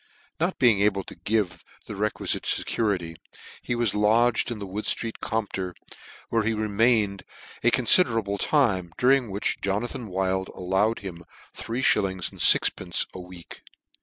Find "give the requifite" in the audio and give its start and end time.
1.15-2.47